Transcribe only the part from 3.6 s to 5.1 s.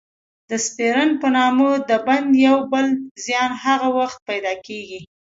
هغه وخت پیدا کېږي.